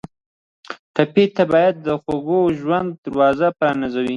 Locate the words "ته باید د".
1.35-1.87